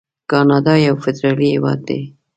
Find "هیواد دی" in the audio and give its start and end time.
1.55-2.01